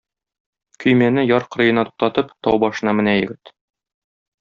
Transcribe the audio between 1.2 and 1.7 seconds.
яр